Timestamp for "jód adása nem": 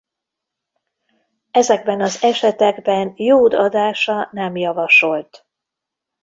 3.15-4.55